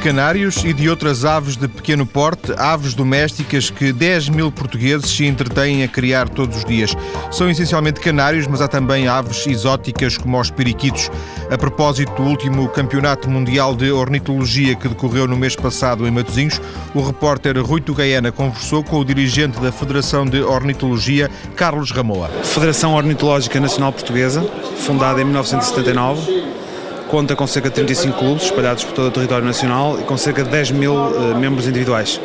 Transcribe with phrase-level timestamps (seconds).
[0.00, 5.26] canários e de outras aves de pequeno porte, aves domésticas que 10 mil portugueses se
[5.26, 6.96] entretêm a criar todos os dias.
[7.30, 11.10] São essencialmente canários, mas há também aves exóticas como os periquitos.
[11.50, 16.60] A propósito do último Campeonato Mundial de Ornitologia que decorreu no mês passado em Matosinhos,
[16.94, 22.28] o repórter Rui Tugaiana conversou com o dirigente da Federação de Ornitologia, Carlos Ramoa.
[22.42, 24.42] Federação Ornitológica Nacional Portuguesa,
[24.78, 26.59] fundada em 1979
[27.10, 30.44] conta com cerca de 35 clubes espalhados por todo o território nacional e com cerca
[30.44, 32.20] de 10 mil uh, membros individuais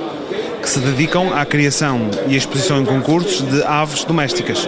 [0.62, 4.68] que se dedicam à criação e exposição em concursos de aves domésticas.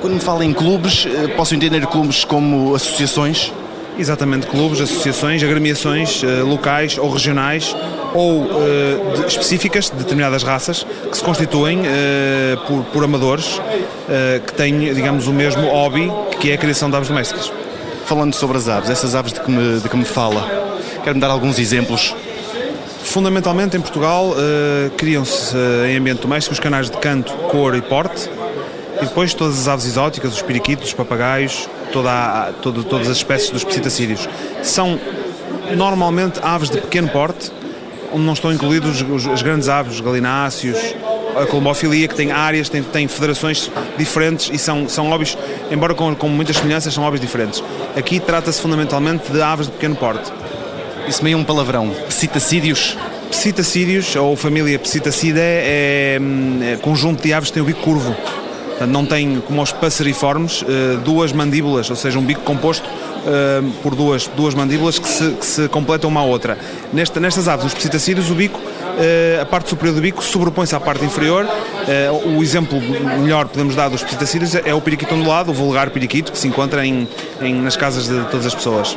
[0.00, 3.50] Quando me fala em clubes, eh, posso entender clubes como associações?
[3.98, 7.74] Exatamente, clubes, associações, agremiações uh, locais ou regionais
[8.12, 8.48] ou uh,
[9.16, 11.84] de, específicas de determinadas raças que se constituem uh,
[12.66, 13.58] por, por, amadores
[14.46, 17.50] que têm, digamos, o mesmo hobby que é a criação de aves domésticas.
[18.06, 20.46] Falando sobre as aves, essas aves de que me, de que me fala,
[21.02, 22.14] quer-me dar alguns exemplos?
[23.02, 27.82] Fundamentalmente em Portugal uh, criam-se uh, em ambiente doméstico os canais de canto, cor e
[27.82, 28.28] porte
[29.00, 33.50] e depois todas as aves exóticas, os periquitos, os papagaios, toda a, todas as espécies
[33.50, 34.28] dos psitacídeos.
[34.62, 34.98] São
[35.76, 37.50] normalmente aves de pequeno porte,
[38.12, 40.78] onde não estão incluídos os, as grandes aves, os galináceos,
[41.36, 45.36] a colmofilia, que tem áreas, tem, tem federações diferentes e são, são hobbies,
[45.70, 47.62] embora com, com muitas semelhanças, são hobbies diferentes.
[47.96, 50.32] Aqui trata-se fundamentalmente de aves de pequeno porte.
[51.08, 51.90] Isso meio um palavrão.
[52.08, 52.96] Psitacídeos?
[53.30, 56.18] Psitacídeos, ou família Psitacidae, é,
[56.72, 58.14] é conjunto de aves que tem o bico curvo.
[58.68, 62.88] Portanto, não tem, como os passeriformes, eh, duas mandíbulas, ou seja, um bico composto
[63.24, 66.58] eh, por duas, duas mandíbulas que se, que se completam uma à outra.
[66.92, 68.60] Nesta, nestas aves, os psitacídeos, o bico
[69.40, 71.46] a parte superior do bico sobrepõe-se à parte inferior.
[71.86, 75.90] Eh, o exemplo melhor que podemos dar dos psitacídeos é o periquito ondulado, o vulgar
[75.90, 77.06] periquito, que se encontra em,
[77.40, 78.96] em nas casas de todas as pessoas.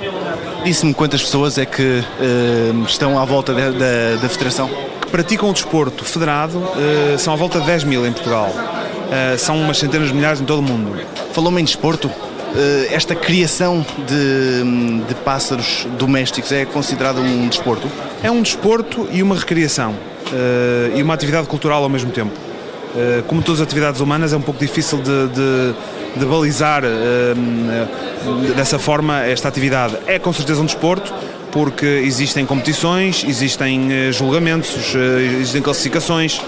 [0.63, 4.69] Disse-me quantas pessoas é que uh, estão à volta da, da, da, federação?
[5.01, 8.49] Que praticam o desporto federado uh, são à volta de 10 mil em Portugal.
[8.49, 10.99] Uh, são umas centenas de milhares em todo o mundo.
[11.33, 12.09] Falou-me em desporto?
[12.57, 17.87] Eh, esta criação de, de, pássaros domésticos é considerada um desporto?
[18.23, 22.31] É um desporto e uma recriação uh, e uma atividade cultural ao mesmo tempo.
[22.33, 28.55] Uh, como todas as atividades humanas, é um pouco difícil de, de, de balizar uh,
[28.55, 29.95] dessa forma esta atividade.
[30.07, 31.13] É com certeza um desporto,
[31.51, 36.41] porque existem competições, existem julgamentos, existem classificações,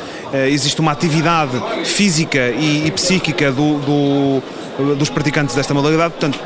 [0.49, 1.53] existe uma atividade
[1.85, 4.43] física e, e psíquica do, do
[4.97, 6.39] dos praticantes desta modalidade, portanto,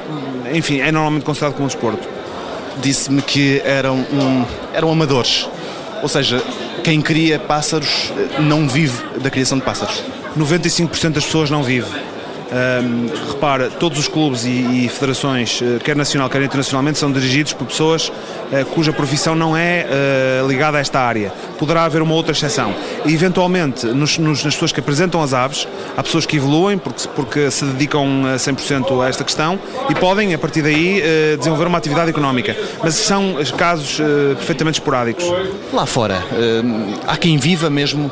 [0.51, 2.07] enfim, é normalmente considerado como um desporto.
[2.81, 5.47] Disse-me que eram, um, eram amadores,
[6.01, 6.41] ou seja,
[6.83, 10.03] quem cria pássaros eh, não vive da criação de pássaros.
[10.37, 11.87] 95% das pessoas não vive.
[12.53, 17.51] Um, repara, todos os clubes e, e, federações, eh, quer nacional, quer internacionalmente, são dirigidos
[17.51, 21.33] por pessoas uh, cuja profissão não é uh, ligada a esta área.
[21.57, 22.75] Poderá haver uma outra exceção.
[23.05, 27.07] E, eventualmente, nos, nos, nas pessoas que apresentam as aves, há pessoas que evoluem porque,
[27.15, 29.59] porque se dedicam a 100% a esta questão
[29.89, 32.55] e podem, a partir daí, uh, desenvolver uma atividade económica.
[32.83, 33.99] Mas são casos
[34.35, 35.25] perfeitamente esporádicos.
[35.71, 36.23] Lá fora,
[37.07, 38.11] há quem viva mesmo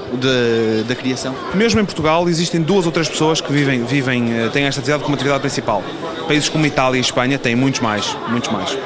[0.88, 1.36] da criação?
[1.54, 5.16] Mesmo em Portugal, existem duas ou três pessoas que vivem, vivem têm esta atividade como
[5.16, 5.84] atividade principal.
[6.28, 8.78] Países como Itália e Espanha têm muitos mais, muitos mais.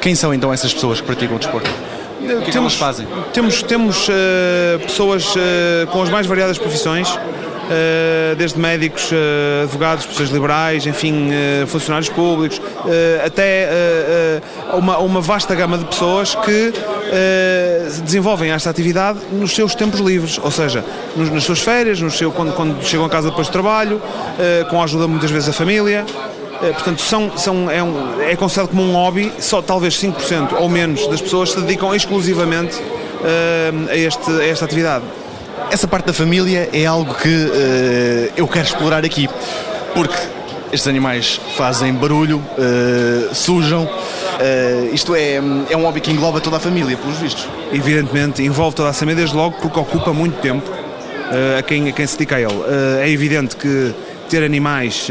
[0.00, 1.70] Quem são então essas pessoas que praticam o desporto?
[2.20, 3.06] O que, é que temos, fazem?
[3.32, 7.08] Temos, temos uh, pessoas uh, com as mais variadas profissões,
[8.36, 9.10] desde médicos,
[9.62, 11.30] advogados, pessoas liberais, enfim,
[11.66, 12.60] funcionários públicos,
[13.24, 13.68] até
[14.72, 16.72] uma, vasta gama de pessoas que
[18.02, 20.84] desenvolvem esta atividade nos seus tempos livres, ou seja,
[21.16, 24.00] nas suas férias, no seu, quando, quando chegam a casa depois do trabalho,
[24.70, 26.06] com a ajuda muitas vezes da família.
[26.62, 30.68] Eh, portanto, são, são, é, um, é considerado como um hobby, só talvez 5% ou
[30.68, 32.76] menos das pessoas se dedicam exclusivamente
[33.90, 35.04] a, este, a esta atividade.
[35.70, 39.28] Essa parte da família é algo que uh, eu quero explorar aqui,
[39.94, 40.16] porque
[40.72, 43.84] estes animais fazem barulho, uh, sujam.
[43.84, 47.46] Uh, isto é, é um hobby que engloba toda a família, pelos vistos.
[47.70, 50.70] Evidentemente, envolve toda a família desde logo porque ocupa muito tempo
[51.58, 52.64] a, quem, a quem se dedica a ele.
[53.02, 53.94] é evidente que
[54.30, 55.08] ter animais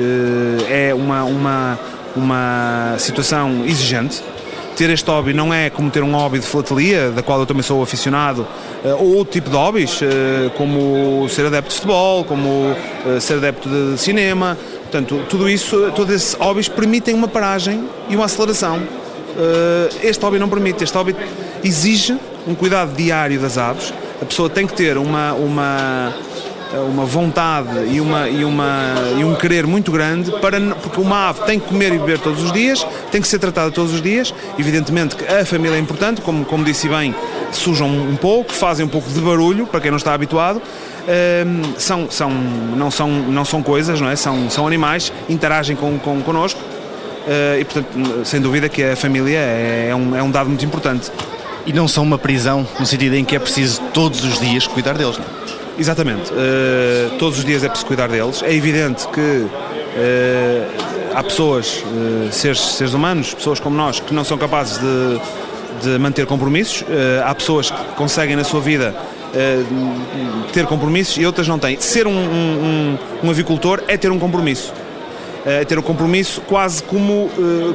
[0.67, 1.79] é uma, uma,
[2.15, 4.23] uma situação exigente.
[4.77, 7.63] Ter este hobby não é como ter um hobby de filatelia, da qual eu também
[7.63, 8.47] sou aficionado,
[8.85, 12.75] eh, ou outro tipo de hobbies, eh, como ser adepto de futebol, como
[13.19, 14.55] ser adepto de cinema.
[14.83, 18.81] Portanto, tudo isso, todos esses hobbies permitem uma paragem e uma aceleração.
[20.01, 21.15] Este hobby não permite, este hobby
[21.63, 22.15] exige
[22.47, 23.93] um cuidado diário das aves.
[24.21, 26.13] A pessoa tem que ter uma, uma
[26.73, 31.41] uma vontade e, uma, e, uma, e um querer muito grande para porque uma ave
[31.41, 34.33] tem que comer e beber todos os dias, tem que ser tratada todos os dias.
[34.57, 37.15] Evidentemente que a família é importante, como, como disse bem,
[37.51, 40.61] sujam um pouco, fazem um pouco de barulho para quem não está habituado.
[41.07, 44.15] Um, são, são, não, são, não são coisas, não é?
[44.17, 49.37] são, são animais, interagem com, com, connosco uh, e, portanto, sem dúvida que a família
[49.37, 51.09] é, é, um, é um dado muito importante.
[51.65, 54.97] E não são uma prisão, no sentido em que é preciso todos os dias cuidar
[54.97, 55.46] deles, não é?
[55.77, 56.31] Exatamente.
[56.31, 58.41] Uh, todos os dias é preciso cuidar deles.
[58.41, 60.67] É evidente que uh,
[61.13, 65.99] há pessoas, uh, seres, seres humanos, pessoas como nós, que não são capazes de, de
[65.99, 66.83] manter compromissos.
[67.23, 68.95] há pessoas que conseguem na sua vida
[70.51, 71.79] ter compromissos e outras não têm.
[71.79, 74.73] Ser um, um, um avicultor é ter um compromisso.
[75.45, 77.29] É ter um compromisso quase como,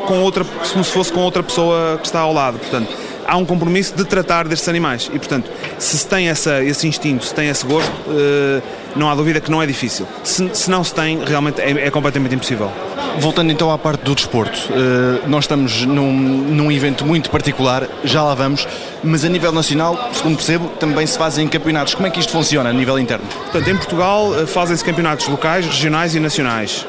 [0.06, 2.58] com outra, como se fosse com outra pessoa que está ao lado.
[2.58, 2.88] Portanto,
[3.32, 5.11] há um compromisso de tratar destes animais.
[5.12, 8.62] E, portanto, se se tem essa, esse instinto, se tem esse gosto, uh,
[8.94, 10.06] não há dúvida que não é difícil.
[10.23, 12.70] Se, se não se tem, realmente é, é, completamente impossível.
[13.19, 18.23] Voltando então à parte do desporto, uh, nós estamos num, num evento muito particular, já
[18.23, 18.69] lá vamos,
[19.02, 21.94] mas a nível nacional, segundo percebo, também se fazem campeonatos.
[21.94, 23.25] Como é que isto funciona a nível interno?
[23.25, 26.87] Portanto, em Portugal uh, fazem-se campeonatos locais, regionais e nacionais.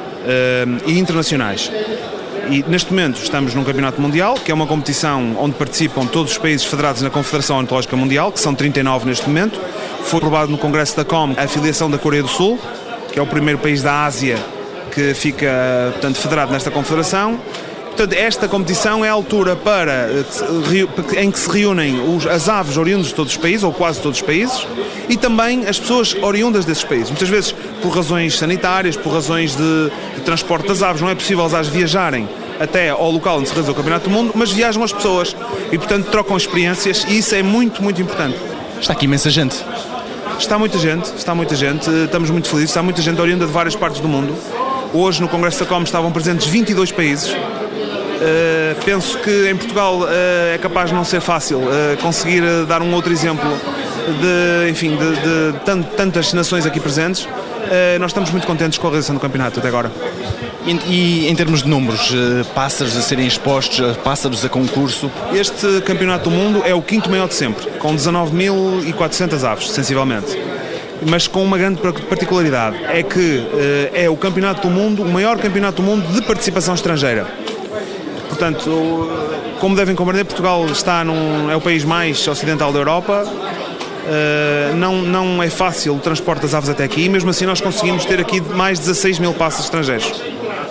[0.85, 1.71] e internacionais.
[2.49, 6.37] E neste momento estamos num campeonato mundial, que é uma competição onde participam todos os
[6.37, 9.59] países federados na Confederação Ornitológica Mundial, que são 39 neste momento.
[10.03, 12.59] Foi aprovado no Congresso da COM a afiliação da Coreia do Sul,
[13.11, 14.37] que é o primeiro país da Ásia
[14.93, 17.39] que fica portanto, federado nesta confederação.
[17.85, 20.09] Portanto, esta competição é a altura para,
[21.15, 24.19] em que se reúnem os, as aves oriundas de todos os países, ou quase todos
[24.19, 24.67] os países,
[25.09, 27.09] e também as pessoas oriundas desses países.
[27.09, 31.45] Muitas vezes por razões sanitárias, por razões de, de transporte das aves, não é possível
[31.45, 32.27] as aves viajarem
[32.59, 35.35] até ao local onde se realiza o Campeonato do Mundo, mas viajam as pessoas
[35.71, 38.37] e, portanto, trocam experiências e isso é muito, muito importante.
[38.79, 39.55] Está aqui imensa gente.
[40.39, 43.75] Está muita gente, está muita gente, estamos muito felizes, está muita gente oriunda de várias
[43.75, 44.35] partes do mundo.
[44.93, 47.35] Hoje no Congresso da Com estavam presentes 22 países,
[48.23, 50.07] Uh, penso que em Portugal uh,
[50.53, 53.43] é capaz de não ser fácil uh, conseguir dar um outro exemplo
[54.21, 57.27] de, enfim, de, de tantas nações aqui presentes.
[57.99, 59.91] nós estamos muito contentes com a realização do campeonato até agora.
[60.65, 62.13] E, e em termos de números,
[62.55, 65.11] pássaros a serem expostos, pássaros a concurso?
[65.33, 70.37] Este campeonato do mundo é o quinto maior de sempre, com 19.400 aves, sensivelmente
[71.05, 73.45] mas com uma grande particularidade, é que
[73.93, 77.27] é o campeonato do mundo, o maior campeonato do mundo de participação estrangeira.
[78.29, 79.09] Portanto,
[79.59, 83.25] como devem compreender, Portugal está num, é o país mais ocidental da Europa.
[84.03, 87.61] Uh, não, não é fácil o transporte das aves até aqui, e mesmo assim nós
[87.61, 90.11] conseguimos ter aqui mais de 16 mil passos estrangeiros.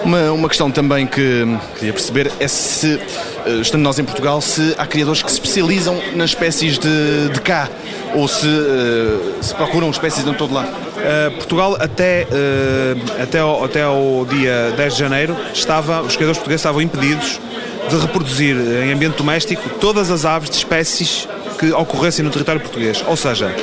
[0.05, 1.46] Uma, uma questão também que
[1.76, 3.00] queria perceber é se,
[3.46, 7.40] eh, estando nós em Portugal, se há criadores que se especializam nas espécies de, de
[7.40, 7.69] cá
[8.14, 10.69] ou se, uh, se procuram espécies de todo lado.
[10.69, 16.38] Uh, Portugal até, uh, até, ao, até ao dia 10 de janeiro estava, os criadores
[16.38, 17.40] portugueses estavam impedidos
[17.88, 21.28] de reproduzir em ambiente doméstico todas as aves de espécies
[21.62, 23.05] que ocorressem no território português.
[23.06, 23.55] Ou seja,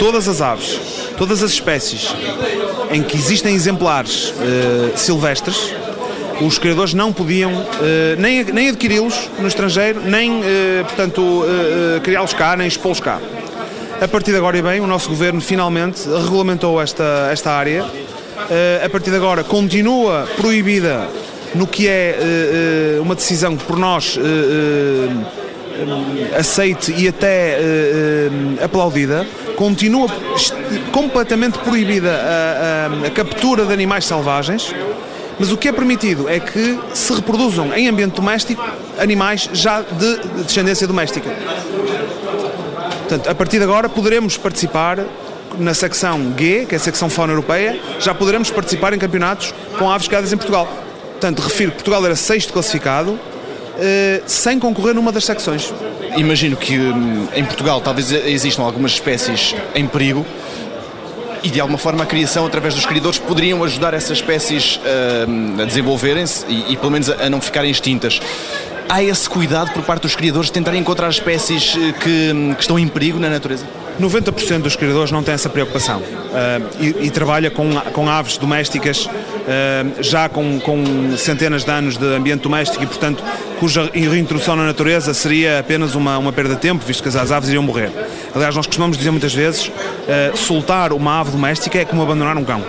[0.00, 0.80] todas as aves,
[1.16, 2.12] todas as espécies
[2.90, 5.72] em que existem exemplares uh, silvestres,
[6.40, 7.64] os criadores não podiam uh,
[8.18, 10.44] nem, nem adquiri-los no estrangeiro, nem, uh,
[10.84, 11.44] portanto,
[12.02, 13.20] criá-los cá, nem expô-los cá.
[14.00, 17.82] A partir de agora, e bem, o nosso governo finalmente regulamentou esta, esta área.
[18.84, 21.08] a partir de agora, continua proibida
[21.54, 24.18] no que é uma decisão por nós
[26.38, 27.58] aceite e até
[28.62, 30.08] aplaudida, continua
[30.92, 34.74] completamente proibida a, a, a captura de animais selvagens.
[35.38, 38.64] Mas o que é permitido é que se reproduzam em ambiente doméstico
[38.98, 41.30] animais já de descendência doméstica.
[43.00, 44.98] Portanto, a partir de agora poderemos participar
[45.58, 49.90] na secção G, que é a secção fauna europeia, já poderemos participar em campeonatos com
[49.90, 50.66] aves criadas em Portugal.
[51.12, 53.18] Portanto, refiro que Portugal era sexto classificado,
[54.26, 55.72] sem concorrer numa das secções.
[56.16, 60.24] Imagino que hum, em Portugal talvez existam algumas espécies em perigo
[61.42, 65.64] e de alguma forma a criação através dos criadores poderiam ajudar essas espécies uh, a
[65.64, 68.20] desenvolverem-se e, e, pelo menos a, a, não ficarem extintas.
[68.88, 72.60] Há esse cuidado por parte dos criadores de tentarem encontrar espécies eh, que, hum, que
[72.60, 73.66] estão em perigo na natureza?
[74.00, 79.06] 90% dos criadores não têm essa preocupação uh, e, e, trabalha com, com aves domésticas
[79.06, 83.24] uh, já com, com, centenas de anos de ambiente doméstico e, portanto,
[83.58, 87.48] cuja reintrodução na natureza seria apenas uma, uma perda de tempo, visto que as aves
[87.48, 87.90] iriam morrer.
[88.34, 92.44] Aliás, nós costumamos dizer muitas vezes: uh, soltar uma ave doméstica é como abandonar um
[92.44, 92.62] cão.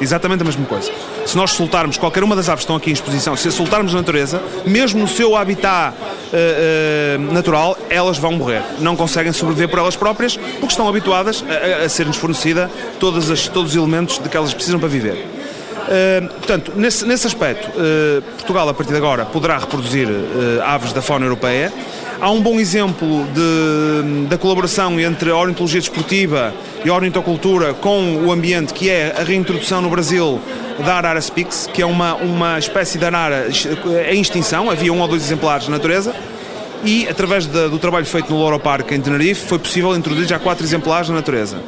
[0.00, 0.90] Exatamente a mesma coisa.
[1.26, 3.92] Se nós soltarmos qualquer uma das aves que estão aqui em exposição, se as soltarmos
[3.92, 8.62] na natureza, mesmo no seu habitat uh, uh, natural, elas vão morrer.
[8.78, 13.30] Não conseguem sobreviver por elas próprias porque estão habituadas a, a, a ser-nos fornecida todos,
[13.30, 15.39] as, todos os elementos de que elas precisam para viver.
[15.90, 20.92] Uh, portanto, nesse, nesse aspecto, uh, Portugal, a partir de agora, poderá reproduzir uh, aves
[20.92, 21.72] da fauna europeia.
[22.20, 26.54] Há um bom exemplo de, da colaboração entre a ornitologia desportiva
[26.84, 30.40] e a ornitocultura com o ambiente, que é a reintrodução no Brasil
[30.84, 33.48] da Arara spix, que é uma, uma espécie de arara
[34.10, 36.14] em extinção, havia um ou dois exemplares na natureza,
[36.84, 40.38] e através de, do trabalho feito no Loro Park em Tenerife foi possível introduzir já
[40.38, 41.58] quatro exemplares na natureza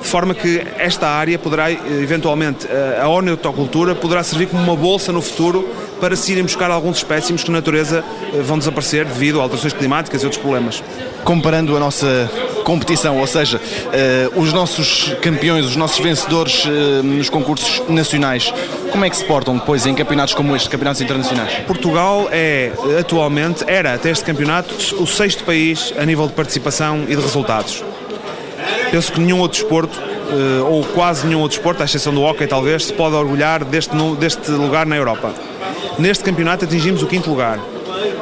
[0.00, 5.12] de forma que esta área poderá, eventualmente, eh, a ornitocultura poderá servir como uma bolsa
[5.12, 5.68] no futuro
[6.00, 9.72] para se irem buscar alguns espécimes que na natureza eh, vão desaparecer devido a alterações
[9.72, 10.82] climáticas e outros problemas.
[11.24, 12.30] Comparando a nossa
[12.64, 13.60] competição, ou seja,
[14.36, 16.64] os nossos campeões, os nossos vencedores
[17.02, 18.52] nos concursos nacionais,
[18.90, 21.52] como é que se portam depois em campeonatos como este, campeonatos internacionais?
[21.66, 27.14] Portugal é atualmente, era até este campeonato, o sexto país a nível de participação e
[27.14, 27.82] de resultados.
[28.90, 32.46] Penso que nenhum outro desporto, eh, ou quase nenhum outro desporto, à exceção do hockey
[32.46, 35.32] talvez, se pode orgulhar deste, deste lugar na Europa.
[35.98, 37.58] Neste campeonato atingimos o quinto lugar,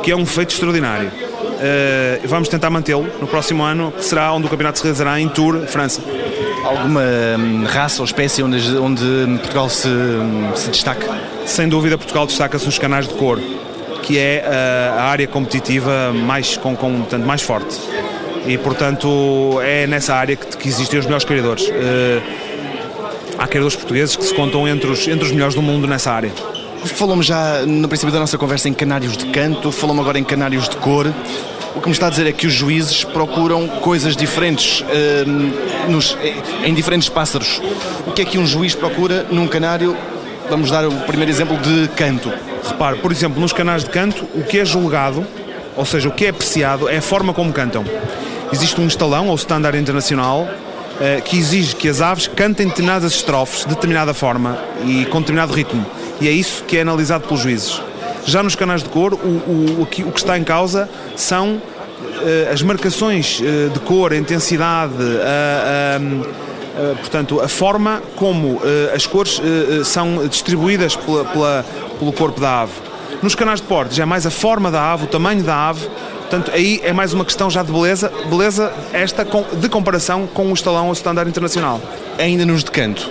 [0.03, 1.09] que é um feito extraordinário.
[1.09, 5.29] Uh, vamos tentar mantê-lo no próximo ano, que será onde o campeonato se realizará em
[5.29, 6.03] Tours, França.
[6.65, 9.05] Alguma hum, raça ou espécie onde, onde
[9.39, 9.89] Portugal se,
[10.57, 11.07] se destaca?
[11.47, 13.41] Sem dúvida, Portugal destaca-se nos canais de cor,
[14.03, 17.79] que é uh, a área competitiva mais, com, com, portanto, mais forte
[18.47, 21.69] e portanto é nessa área que, que existem os melhores criadores.
[21.69, 22.23] Uh,
[23.39, 26.33] há criadores portugueses que se contam entre os, entre os melhores do mundo nessa área.
[26.85, 30.69] Falamos já no princípio da nossa conversa em canários de canto, falamos agora em canários
[30.69, 31.13] de cor.
[31.75, 36.17] O que me está a dizer é que os juízes procuram coisas diferentes uh, nos,
[36.65, 37.61] em diferentes pássaros.
[38.07, 39.97] O que é que um juiz procura num canário?
[40.49, 42.33] Vamos dar o primeiro exemplo de canto.
[42.65, 45.27] Repare, por exemplo, nos canais de canto, o que é julgado,
[45.77, 47.85] ou seja, o que é apreciado, é a forma como cantam
[48.53, 50.49] existe um estalão ou standard internacional
[50.99, 55.53] eh, que exige que as aves cantem determinadas estrofes de determinada forma e com determinado
[55.53, 55.85] ritmo.
[56.21, 57.83] E é isso que é analisado pelos juízes.
[58.25, 61.57] Já nos canais de cor, o, o, o, que, o que está em causa são
[61.57, 68.63] uh, as marcações uh, de cor, a intensidade, a, portanto, a forma como uh,
[68.95, 69.41] as cores
[69.85, 71.65] são distribuídas pela, pela,
[71.99, 72.73] pelo corpo da ave.
[73.23, 75.89] Nos canais de portes é mais a forma da ave, o tamanho da ave
[76.29, 80.55] Portanto, aí é mais uma questão já de beleza, beleza esta de comparação com o
[80.55, 81.81] estalão ou o standard internacional.
[82.19, 83.09] Ainda nos de canto,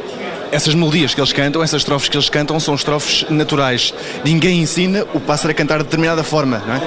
[0.51, 3.93] essas melodias que eles cantam, essas estrofes que eles cantam, são estrofes naturais.
[4.25, 6.81] Ninguém ensina o pássaro a cantar de determinada forma, não é?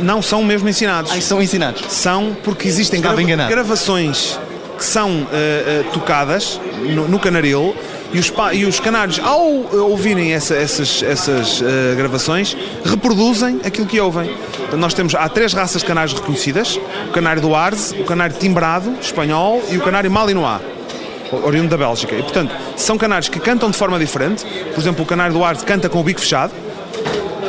[0.00, 1.12] Não são mesmo ensinados.
[1.12, 1.82] Ah, são ensinados?
[1.90, 4.38] São porque existem grava gravações
[4.76, 6.60] que são uh, uh, tocadas
[6.94, 7.74] no, no canaril
[8.12, 9.40] e os, e os canários, ao
[9.88, 11.64] ouvirem essa, essas, essas uh,
[11.96, 14.30] gravações, reproduzem aquilo que ouvem.
[14.76, 18.92] Nós temos, há três raças de canários reconhecidas: o canário do Arze, o canário timbrado,
[19.00, 20.60] espanhol, e o canário malinois
[21.44, 22.14] oriundo da Bélgica.
[22.16, 24.44] E, portanto, são canários que cantam de forma diferente.
[24.74, 26.52] Por exemplo, o canário do Arze canta com o bico fechado,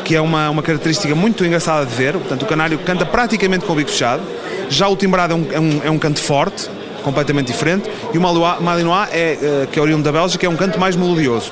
[0.06, 2.13] que é uma, uma característica muito engraçada de ver.
[2.13, 4.22] Portanto, o canário canta praticamente com o bico fechado.
[4.70, 6.70] Já o timbrado é um, é um, é um canto forte,
[7.03, 10.79] completamente diferente, e o Malinois, é, eh, que é oriundo da Bélgica, é um canto
[10.79, 11.51] mais melodioso.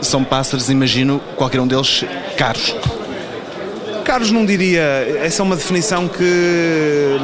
[0.00, 2.04] São pássaros, imagino, qualquer um deles
[2.36, 2.74] caros.
[4.04, 4.82] Caros não diria,
[5.22, 7.16] essa é uma definição que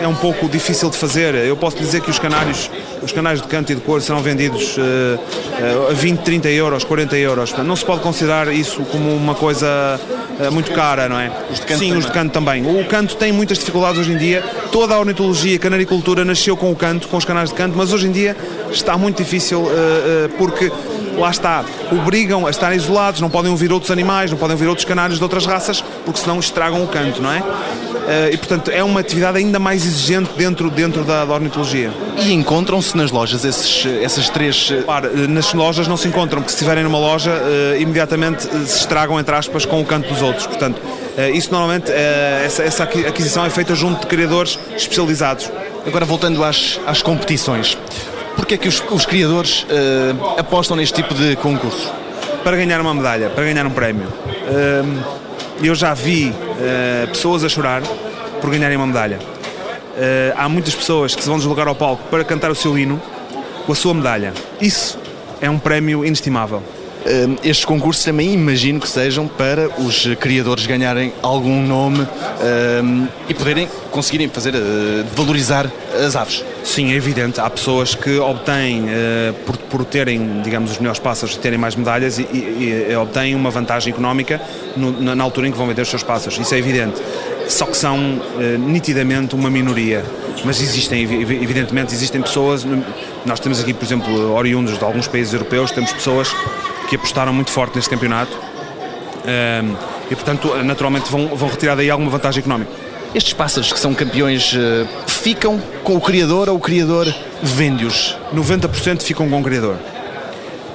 [0.00, 1.34] é um pouco difícil de fazer.
[1.34, 2.70] Eu posso dizer que os canários,
[3.02, 7.16] os canais de canto e de cor serão vendidos uh, a 20, 30 euros, 40
[7.16, 7.50] euros.
[7.50, 10.00] Portanto, não se pode considerar isso como uma coisa
[10.48, 11.30] uh, muito cara, não é?
[11.50, 11.98] Os de canto Sim, também.
[11.98, 12.80] os de canto também.
[12.80, 14.42] O canto tem muitas dificuldades hoje em dia.
[14.72, 18.06] Toda a ornitologia, canaricultura nasceu com o canto, com os canais de canto, mas hoje
[18.06, 18.36] em dia
[18.70, 20.70] está muito difícil uh, porque
[21.16, 24.84] lá está, obrigam a estar isolados, não podem ouvir outros animais, não podem ouvir outros
[24.84, 27.42] canários de outras raças, porque senão estragam o canto, não é?
[28.10, 31.92] Eh, e portanto é uma atividade ainda mais exigente dentro, dentro da, da ornitologia.
[32.18, 34.72] E encontram-se nas lojas esses, essas três.
[34.84, 37.30] Para, eh, nas lojas não se encontram, porque se estiverem numa loja,
[37.78, 40.46] imediatamente se estragam, entre aspas, com o canto dos outros.
[40.46, 40.80] Portanto,
[41.32, 41.92] isso normalmente,
[42.44, 45.50] essa, essa aquisição é feita junto de criadores especializados.
[45.86, 47.78] Agora voltando às, às competições
[48.36, 51.92] porque é que os, os criadores uh, apostam neste tipo de concurso?
[52.42, 54.06] Para ganhar uma medalha, para ganhar um prémio.
[54.06, 55.29] Uh,
[55.68, 57.82] eu já vi uh, pessoas a chorar
[58.40, 59.18] por ganharem uma medalha.
[60.34, 63.00] há muitas pessoas que se vão deslocar ao palco para cantar o seu hino
[63.66, 64.32] com a sua medalha.
[64.60, 64.98] Isso
[65.40, 66.62] é um prémio inestimável.
[67.06, 73.32] Hum, estes concursos também imagino que sejam para os criadores ganharem algum nome hum, e
[73.32, 75.70] poderem conseguirem fazer uh, valorizar
[76.06, 76.44] as aves.
[76.62, 77.40] Sim, é evidente.
[77.40, 82.18] Há pessoas que obtêm, uh, por, por terem, digamos, os melhores pássaros, terem mais medalhas
[82.18, 84.40] e, e, e obtêm uma vantagem económica
[84.76, 86.38] no, na, altura em que vão vender os seus pássaros.
[86.38, 87.00] Isso é evidente.
[87.48, 87.98] Só que são
[88.60, 90.04] nitidamente uma minoria.
[90.44, 92.64] Mas existem, evidentemente, existem pessoas.
[93.26, 96.32] Nós temos aqui, por exemplo, oriundos de alguns países europeus, temos pessoas
[96.90, 99.76] que apostaram muito forte neste campeonato um,
[100.10, 102.70] e, portanto, naturalmente vão, vão retirar daí alguma vantagem económica.
[103.14, 107.06] Estes pássaros que são campeões uh, ficam com o criador ou o criador
[107.40, 108.16] vende-os?
[108.34, 109.76] 90% ficam com o criador.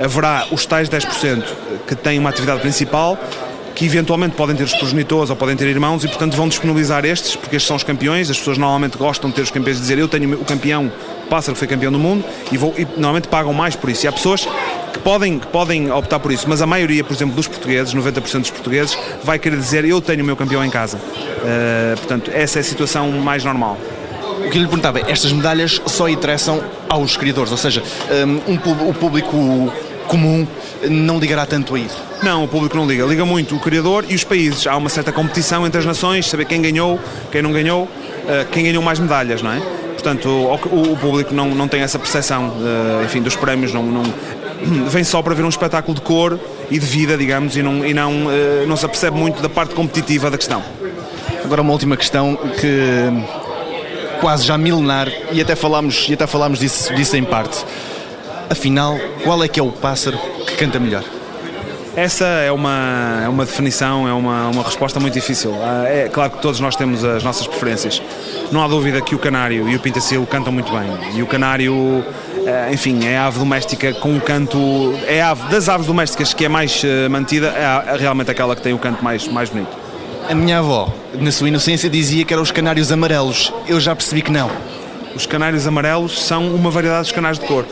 [0.02, 1.44] Haverá os tais 10%
[1.86, 3.18] que têm uma atividade principal
[3.76, 7.36] que eventualmente podem ter os progenitores ou podem ter irmãos e, portanto, vão disponibilizar estes,
[7.36, 8.30] porque estes são os campeões.
[8.30, 10.90] As pessoas normalmente gostam de ter os campeões e dizer eu tenho o campeão,
[11.26, 14.06] o pássaro que foi campeão do mundo e, vou, e normalmente pagam mais por isso.
[14.06, 14.48] E há pessoas
[14.96, 18.40] que podem, que podem optar por isso, mas a maioria, por exemplo, dos portugueses, 90%
[18.40, 20.98] dos portugueses, vai querer dizer eu tenho o meu campeão em casa.
[20.98, 23.78] Uh, portanto, essa é a situação mais normal.
[24.40, 27.84] O que eu lhe perguntava, estas medalhas só interessam aos criadores, ou seja,
[28.48, 29.72] um, um, o público
[30.08, 30.48] comum
[30.90, 32.02] não ligará tanto a isso?
[32.24, 33.04] Não, o público não liga.
[33.06, 34.66] Liga muito o criador e os países.
[34.66, 37.00] Há uma certa competição entre as nações, saber quem ganhou,
[37.32, 37.90] quem não ganhou,
[38.28, 39.60] eh, quem ganhou mais medalhas, não é?
[39.94, 44.04] Portanto, o, o público não, não tem essa percepção, eh, enfim, dos prémios, não, não,
[44.90, 47.94] vem só para ver um espetáculo de cor e de vida, digamos, e não, e
[47.94, 50.64] não, eh, não se apercebe muito da parte competitiva da questão.
[51.44, 53.12] Agora uma última questão que
[54.20, 57.64] quase já milenar e até falámos, e até falámos disso, disso em parte.
[58.50, 60.18] Afinal, qual é que é o pássaro
[60.48, 61.04] que canta melhor?
[61.96, 65.56] Essa é uma, é uma definição, é uma, uma resposta muito difícil.
[65.64, 68.02] Ah, é claro que todos nós temos as nossas preferências.
[68.52, 71.18] Não há dúvida que o canário e o pintacilo cantam muito bem.
[71.18, 72.04] E o canário,
[72.48, 74.94] ah, enfim, é a ave doméstica com um canto.
[75.08, 78.62] É a ave das aves domésticas que é mais ah, mantida, é realmente aquela que
[78.62, 79.76] tem o canto mais, mais bonito.
[80.30, 83.54] A minha avó, na sua inocência, dizia que eram os canários amarelos.
[83.68, 84.50] Eu já percebi que não.
[85.16, 87.66] Os canários amarelos são uma variedade dos canários de cor.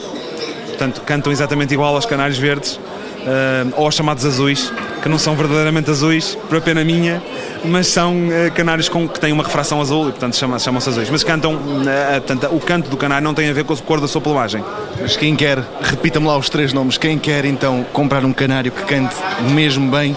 [0.67, 4.71] Portanto, cantam exatamente igual aos canários verdes uh, ou aos chamados azuis,
[5.03, 7.21] que não são verdadeiramente azuis, por pena minha,
[7.65, 11.09] mas são uh, canários com, que têm uma refração azul e, portanto, chamam-se chamam azuis.
[11.09, 13.99] Mas cantam, uh, portanto, o canto do canário não tem a ver com a cor
[13.99, 14.63] da sua plumagem.
[15.01, 18.81] Mas quem quer, repita-me lá os três nomes, quem quer então comprar um canário que
[18.83, 19.13] cante
[19.51, 20.15] mesmo bem,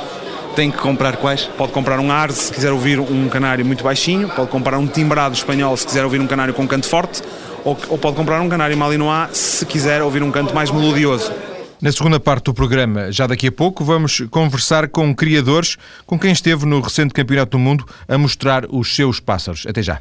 [0.55, 1.51] tem que comprar quais?
[1.59, 5.35] Pode comprar um Arze se quiser ouvir um canário muito baixinho, pode comprar um timbrado
[5.35, 7.23] espanhol se quiser ouvir um canário com canto forte,
[7.65, 11.33] ou, ou pode comprar um canário malinois se quiser ouvir um canto mais melodioso.
[11.81, 16.33] Na segunda parte do programa, já daqui a pouco, vamos conversar com criadores com quem
[16.33, 19.67] esteve no recente Campeonato do Mundo a mostrar os seus pássaros.
[19.69, 20.01] Até já.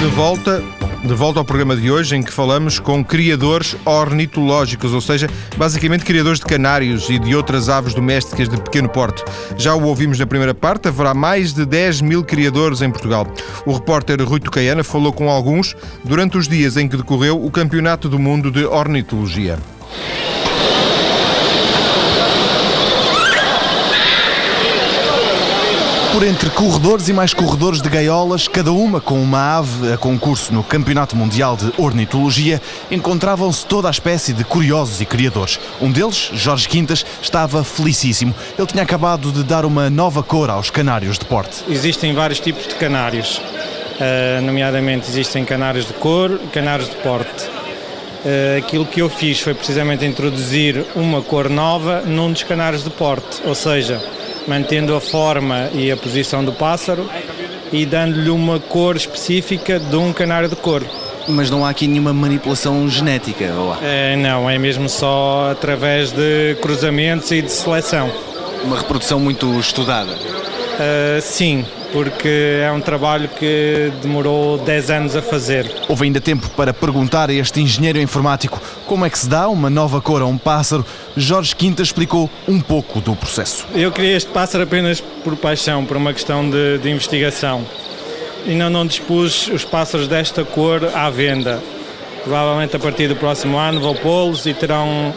[0.00, 5.00] De volta de volta ao programa de hoje em que falamos com criadores ornitológicos, ou
[5.00, 9.24] seja, basicamente criadores de canários e de outras aves domésticas de pequeno porte.
[9.56, 13.26] Já o ouvimos na primeira parte, haverá mais de 10 mil criadores em Portugal.
[13.64, 18.08] O repórter Rui Tocaiana falou com alguns durante os dias em que decorreu o Campeonato
[18.08, 19.58] do Mundo de Ornitologia.
[26.12, 30.52] Por entre corredores e mais corredores de gaiolas, cada uma com uma ave a concurso
[30.52, 35.60] no Campeonato Mundial de Ornitologia, encontravam-se toda a espécie de curiosos e criadores.
[35.80, 38.34] Um deles, Jorge Quintas, estava felicíssimo.
[38.58, 41.64] Ele tinha acabado de dar uma nova cor aos canários de porte.
[41.68, 47.44] Existem vários tipos de canários, uh, nomeadamente existem canários de cor e canários de porte.
[47.44, 52.90] Uh, aquilo que eu fiz foi precisamente introduzir uma cor nova num dos canários de
[52.90, 54.02] porte, ou seja,
[54.46, 57.08] mantendo a forma e a posição do pássaro
[57.72, 60.82] e dando-lhe uma cor específica de um canário de cor.
[61.28, 66.56] Mas não há aqui nenhuma manipulação genética, ou É, não, é mesmo só através de
[66.60, 68.10] cruzamentos e de seleção.
[68.64, 70.12] Uma reprodução muito estudada?
[70.12, 75.70] Uh, sim, porque é um trabalho que demorou 10 anos a fazer.
[75.88, 79.70] Houve ainda tempo para perguntar a este engenheiro informático como é que se dá uma
[79.70, 80.84] nova cor a um pássaro.
[81.16, 83.66] Jorge Quinta explicou um pouco do processo.
[83.74, 87.64] Eu criei este pássaro apenas por paixão, por uma questão de, de investigação.
[88.46, 91.60] Ainda não dispus os pássaros desta cor à venda.
[92.24, 95.14] Provavelmente a partir do próximo ano vou pô-los e terão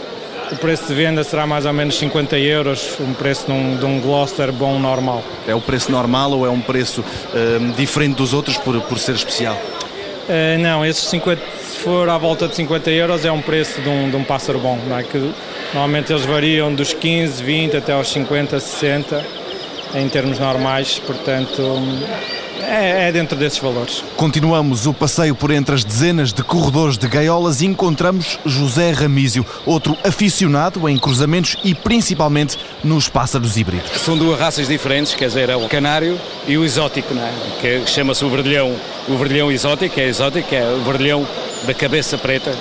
[0.53, 3.85] o preço de venda será mais ou menos 50 euros, um preço de um, de
[3.85, 5.23] um Gloucester bom normal.
[5.47, 9.15] É o preço normal ou é um preço uh, diferente dos outros por, por ser
[9.15, 9.59] especial?
[10.29, 13.89] Uh, não, esses 50, se for à volta de 50 euros é um preço de
[13.89, 15.03] um, de um pássaro bom, é?
[15.03, 15.17] que
[15.73, 19.25] normalmente eles variam dos 15, 20 até aos 50, 60
[19.95, 21.61] em termos normais, portanto
[22.63, 24.03] é, é dentro desses valores.
[24.15, 29.45] Continuamos o passeio por entre as dezenas de corredores de gaiolas e encontramos José Ramísio,
[29.65, 33.91] outro aficionado em cruzamentos e principalmente nos pássaros híbridos.
[34.01, 37.31] São duas raças diferentes, quer dizer, é o canário e o exótico, não é?
[37.61, 38.75] que chama-se o verdilhão,
[39.07, 41.27] o verdilhão exótico, é exótico, é o verdilhão
[41.65, 42.55] da cabeça preta,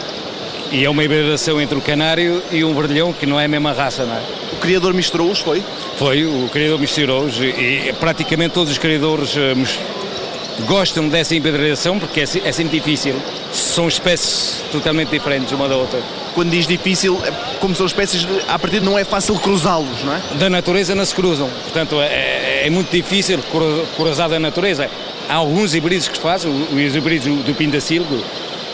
[0.73, 3.73] e é uma hibridação entre o canário e um verdilhão que não é a mesma
[3.73, 4.23] raça, não é?
[4.55, 5.63] O criador misturou-os, foi?
[5.99, 12.23] Foi, o criador misturou-os e, praticamente todos os criadores uh, gostam dessa hibridação porque é,
[12.23, 13.15] é sempre difícil.
[13.53, 16.01] São espécies totalmente diferentes uma da outra.
[16.35, 17.31] Quando diz difícil, é
[17.61, 20.21] como são espécies, a partir não é fácil cruzá-los, não é?
[20.39, 23.41] Da natureza não se cruzam, portanto é, é, é muito difícil
[23.95, 24.89] cruzar da natureza.
[25.29, 28.25] Há alguns híbridos que se fazem, os híbridos do pindacilgo,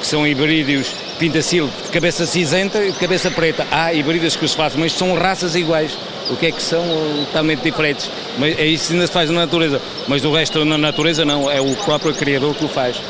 [0.00, 3.66] que são híbridos pintacilo de cabeça cinzenta e de cabeça preta.
[3.70, 5.98] Há híbridas que os fazem, mas são raças iguais.
[6.30, 6.84] O que é que são
[7.26, 8.10] totalmente diferentes.
[8.38, 9.80] Mas é isso ainda se faz na natureza.
[10.06, 13.00] Mas o resto na natureza não, é o próprio criador que o faz.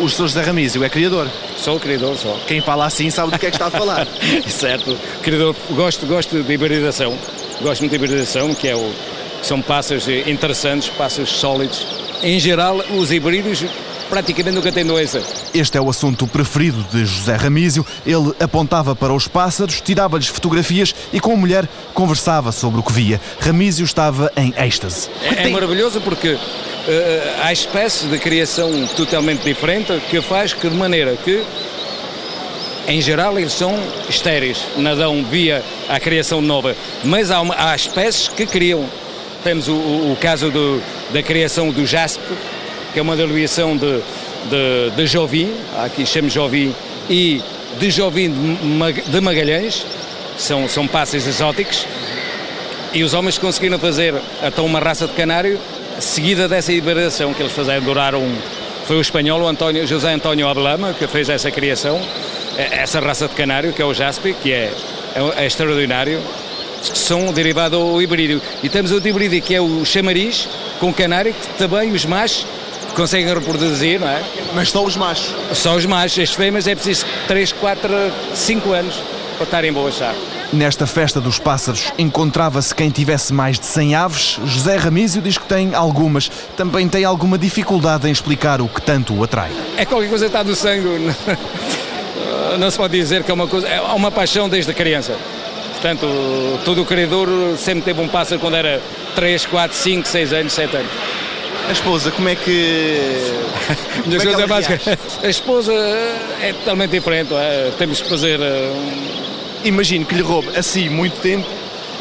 [0.00, 0.28] O Sr.
[0.28, 1.28] José Ramísio é criador?
[1.56, 2.38] Sou o criador, só.
[2.46, 4.06] Quem fala assim sabe do que é que está a falar.
[4.46, 4.96] certo.
[5.22, 7.18] Criador, gosto, gosto de hibridação.
[7.60, 8.92] Gosto muito de hibridação, que é o,
[9.42, 11.86] são pássaros interessantes, pássaros sólidos.
[12.22, 13.64] Em geral, os híbridos
[14.08, 15.22] praticamente nunca tem doença.
[15.54, 17.84] Este é o assunto preferido de José Ramísio.
[18.06, 22.92] Ele apontava para os pássaros, tirava-lhes fotografias e com a mulher conversava sobre o que
[22.92, 23.20] via.
[23.40, 25.08] Ramísio estava em êxtase.
[25.22, 26.40] É, é maravilhoso porque uh,
[27.42, 31.44] há espécies de criação totalmente diferente que faz que de maneira que
[32.88, 38.28] em geral eles são estéreis, nadam via a criação nova, mas há, uma, há espécies
[38.28, 38.88] que criam.
[39.44, 42.22] Temos o, o, o caso do, da criação do jaspe,
[42.92, 44.00] que é uma derivação de,
[44.50, 46.74] de, de Jovim, aqui chama Jovim,
[47.08, 47.42] e
[47.78, 48.32] de Jovim
[49.06, 49.84] de Magalhães,
[50.36, 51.86] são, são pássaros exóticos,
[52.92, 55.58] e os homens conseguiram fazer até uma raça de canário
[56.00, 58.24] seguida dessa hibridação que eles fizeram, duraram,
[58.86, 62.00] foi o espanhol, o António, José António Ablama, que fez essa criação,
[62.56, 64.72] essa raça de canário, que é o Jaspe, que é,
[65.14, 66.20] é, é extraordinário,
[66.82, 68.40] são derivado ao híbrido.
[68.62, 70.48] E temos outro híbrido que é o chamariz,
[70.78, 72.46] com canário, que também os machos
[72.98, 74.20] conseguem reproduzir, não é?
[74.52, 75.32] Mas só os machos?
[75.54, 76.18] Só os machos.
[76.18, 77.88] As fêmeas é preciso 3, 4,
[78.34, 79.00] 5 anos
[79.36, 80.18] para estarem em boa chave.
[80.52, 84.40] Nesta festa dos pássaros encontrava-se quem tivesse mais de 100 aves.
[84.44, 86.28] José Ramísio diz que tem algumas.
[86.56, 89.50] Também tem alguma dificuldade em explicar o que tanto o atrai.
[89.76, 91.14] É qualquer coisa que está do sangue.
[92.58, 93.68] Não se pode dizer que é uma coisa.
[93.68, 95.14] É uma paixão desde a criança.
[95.72, 96.08] Portanto,
[96.64, 98.82] todo o criador sempre teve um pássaro quando era
[99.14, 100.90] 3, 4, 5, 6 anos, 7 anos.
[101.68, 103.32] A esposa, como é que.
[104.06, 104.98] Minha é esposa é, básica.
[105.22, 105.72] A esposa
[106.40, 107.34] é totalmente diferente.
[107.34, 107.70] É?
[107.76, 108.40] Temos que fazer.
[108.40, 109.18] Uh...
[109.64, 111.46] Imagino que lhe roube assim muito tempo.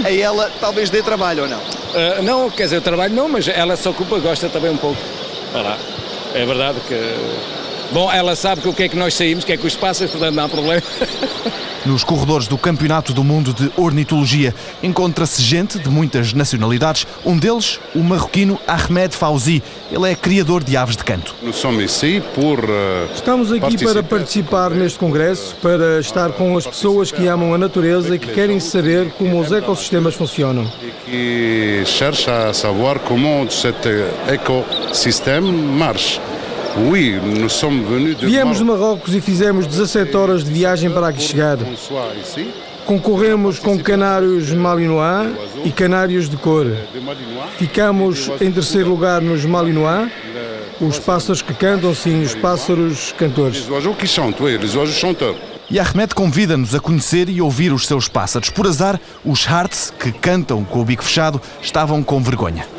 [0.06, 1.58] A ela talvez dê trabalho ou não?
[1.58, 5.02] Uh, não, quer dizer, trabalho não, mas ela se ocupa, gosta também um pouco.
[5.54, 5.78] lá.
[6.34, 6.94] É verdade que.
[7.92, 10.12] Bom, ela sabe que o que é que nós saímos, que é que os pássaros,
[10.12, 10.82] portanto não há problema.
[11.88, 17.80] Nos corredores do Campeonato do Mundo de Ornitologia encontra-se gente de muitas nacionalidades, um deles,
[17.96, 19.64] o marroquino Ahmed Fauzi.
[19.90, 21.34] Ele é criador de aves de canto.
[21.42, 21.50] Euh,
[23.16, 28.14] Estamos aqui para participar neste congresso, para estar com as pessoas que amam a natureza
[28.16, 30.70] e que querem saber como os ecossistemas funcionam.
[30.82, 33.74] E que chercham a saber como este
[34.28, 36.20] ecossistema marcha.
[38.22, 41.58] Viemos de Marrocos e fizemos 17 horas de viagem para aqui chegar.
[42.86, 45.36] Concorremos com canários malinois
[45.66, 46.66] e canários de cor.
[47.58, 50.10] Ficamos em terceiro lugar nos malinois,
[50.80, 53.68] os pássaros que cantam, sim, os pássaros cantores.
[55.70, 58.50] E Ahmed convida-nos a conhecer e ouvir os seus pássaros.
[58.50, 62.77] Por azar, os Hearts, que cantam com o bico fechado, estavam com vergonha.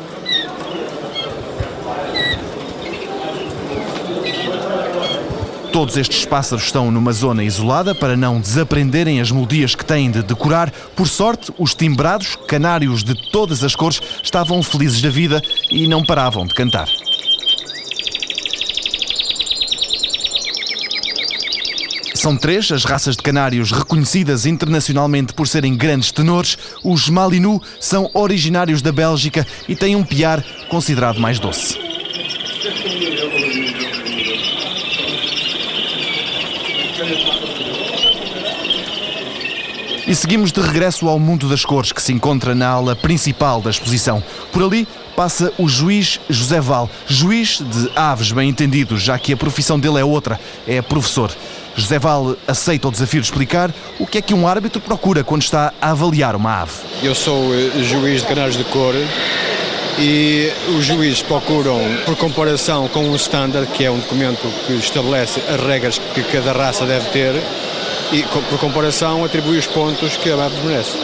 [5.79, 10.21] Todos estes pássaros estão numa zona isolada para não desaprenderem as melodias que têm de
[10.21, 10.69] decorar.
[10.93, 16.03] Por sorte, os timbrados, canários de todas as cores, estavam felizes da vida e não
[16.03, 16.85] paravam de cantar.
[22.13, 26.57] São três as raças de canários reconhecidas internacionalmente por serem grandes tenores.
[26.83, 31.79] Os Malinu são originários da Bélgica e têm um piar considerado mais doce.
[40.09, 43.69] E seguimos de regresso ao mundo das cores, que se encontra na ala principal da
[43.69, 44.23] exposição.
[44.51, 49.37] Por ali passa o juiz José Val, juiz de aves, bem entendido, já que a
[49.37, 51.29] profissão dele é outra, é professor.
[51.75, 55.43] José Val aceita o desafio de explicar o que é que um árbitro procura quando
[55.43, 56.73] está a avaliar uma ave.
[57.03, 58.95] Eu sou eh, juiz de canais de cor
[59.99, 65.39] e os juízes procuram, por comparação com um standard, que é um documento que estabelece
[65.47, 67.35] as regras que cada raça deve ter,
[68.11, 70.97] e por comparação atribui os pontos que a ave merece.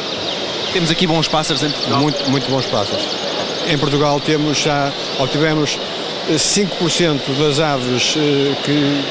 [0.74, 2.02] Temos aqui bons pássaros em Portugal.
[2.02, 3.08] Muito, muito bons pássaros.
[3.68, 5.80] Em Portugal temos já, ou tivemos
[6.30, 9.04] 5% das aves eh, que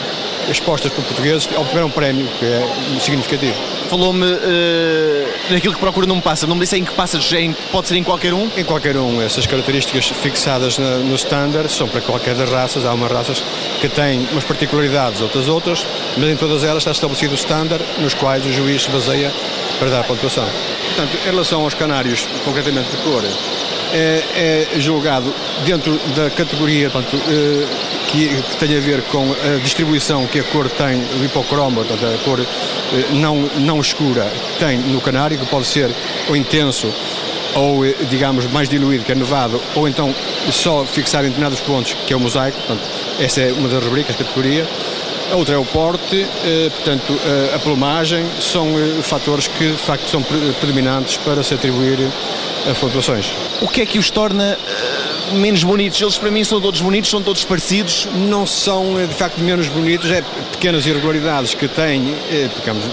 [0.50, 3.54] expostas por portugueses obtiveram prémio, que é significativo.
[3.88, 7.88] Falou-me uh, daquilo que procura num pássaro, não me disse em que pássaros, em, pode
[7.88, 8.48] ser em qualquer um?
[8.56, 9.20] Em qualquer um.
[9.20, 12.84] Essas características fixadas na, no standard são para qualquer das raças.
[12.84, 13.44] Há umas raças
[13.80, 18.14] que têm umas particularidades, outras outras, mas em todas elas está estabelecido o standard nos
[18.14, 19.32] quais o juiz se baseia
[19.78, 20.48] para dar a pontuação.
[20.86, 23.22] Portanto, em relação aos canários, concretamente de cor,
[23.94, 25.32] é, é julgado
[25.64, 27.66] dentro da categoria portanto, eh,
[28.08, 32.14] que, que, tem a ver com a distribuição que a cor tem do hipocromo, portanto,
[32.14, 32.46] a cor eh,
[33.12, 35.90] não, não escura tem no canário, que pode ser
[36.28, 36.92] ou intenso
[37.54, 40.14] ou, eh, digamos, mais diluído, que é nevado, ou então
[40.50, 42.82] só fixar em determinados pontos, que é o mosaico, portanto,
[43.20, 44.66] essa é uma das rubricas, categoria.
[45.32, 46.26] A outra é o porte,
[46.74, 47.18] portanto,
[47.54, 48.68] a plumagem, são
[49.02, 50.22] fatores que, de facto, são
[50.60, 51.98] predominantes para se atribuir
[52.70, 53.32] as pontuações.
[53.60, 54.56] O que é que os torna
[55.32, 56.00] menos bonitos?
[56.00, 58.08] Eles para mim são todos bonitos, são todos parecidos?
[58.14, 62.84] Não são eh, de facto menos bonitos, é pequenas irregularidades que têm, eh, digamos,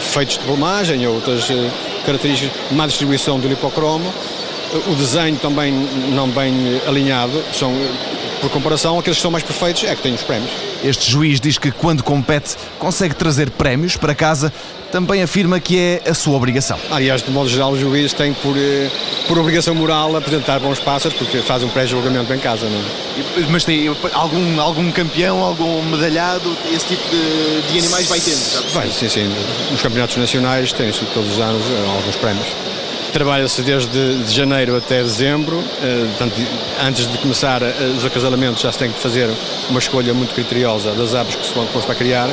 [0.00, 1.70] feitos de plumagem ou outras eh,
[2.04, 4.12] características, má distribuição do lipocromo,
[4.86, 7.74] o desenho também não bem alinhado, são
[8.40, 10.69] por comparação, aqueles que são mais perfeitos é que têm os prémios.
[10.82, 14.52] Este juiz diz que quando compete consegue trazer prémios para casa,
[14.90, 16.78] também afirma que é a sua obrigação.
[16.90, 18.90] Aliás, de modo geral, o juiz tem por, eh,
[19.28, 22.66] por obrigação moral apresentar bons pássaros porque faz um pré-julgamento em casa.
[22.66, 23.46] Não é?
[23.50, 28.72] Mas tem algum, algum campeão, algum medalhado, esse tipo de, de animais vai tendo?
[28.72, 29.32] Vai, sim, sim.
[29.70, 32.48] Nos campeonatos nacionais tem-se todos os anos eh, alguns prémios.
[33.12, 36.34] Trabalha-se desde de janeiro até dezembro, eh, portanto,
[36.80, 39.28] antes de começar eh, os acasalamentos já se tem que fazer
[39.68, 42.28] uma escolha muito criteriosa das aves que se vão para criar.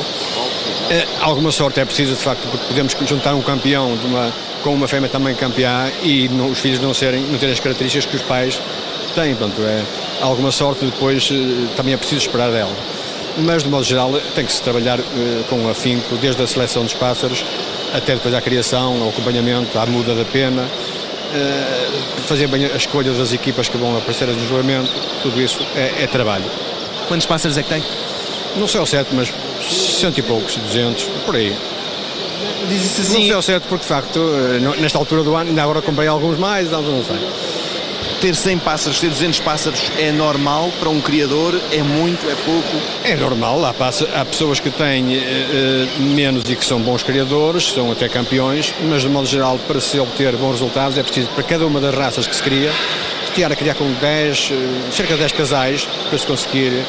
[0.88, 4.86] Eh, alguma sorte é preciso, de facto, porque podemos juntar um campeão uma, com uma
[4.86, 8.22] fêmea também campeã e não, os filhos não, serem, não terem as características que os
[8.22, 8.60] pais
[9.16, 9.34] têm.
[9.34, 9.82] Portanto, é,
[10.20, 11.28] alguma sorte depois
[11.76, 12.74] também é preciso esperar dela.
[13.38, 14.98] Mas, de modo geral, tem que se trabalhar
[15.48, 17.44] com afinco, desde a seleção dos pássaros
[17.94, 20.66] até depois à criação, ao acompanhamento, à muda da pena,
[21.34, 21.88] eh,
[22.26, 24.90] fazer bem a escolha das equipas que vão aparecer no julgamento,
[25.22, 26.44] tudo isso é, é trabalho.
[27.06, 27.82] Quantos pássaros é que tem?
[28.56, 29.32] Não sei ao certo, mas
[29.68, 31.56] cento e poucos, duzentos, por aí.
[32.68, 33.12] Diz-se assim.
[33.14, 36.08] Não sei ao certo porque, de facto, eh, nesta altura do ano, ainda agora comprei
[36.08, 37.28] alguns mais, alguns não sei
[38.20, 41.58] ter 100 pássaros, ter 200 pássaros é normal para um criador?
[41.72, 42.28] É muito?
[42.28, 42.76] É pouco?
[43.04, 43.64] É normal.
[43.64, 43.74] Há,
[44.20, 49.02] há pessoas que têm uh, menos e que são bons criadores, são até campeões, mas
[49.02, 52.26] de modo geral, para se obter bons resultados, é preciso, para cada uma das raças
[52.26, 52.72] que se cria,
[53.28, 56.84] estar a criar com 10, uh, eh, cerca de 10 casais para se conseguir